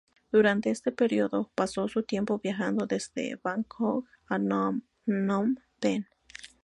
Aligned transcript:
Durante 0.31 0.71
este 0.71 0.91
período, 0.91 1.51
pasó 1.53 1.87
su 1.87 2.01
tiempo 2.01 2.39
viajando 2.39 2.87
desde 2.87 3.39
Bangkok 3.43 4.07
a 4.29 4.39
Nom 4.39 4.81
Pen. 5.79 6.07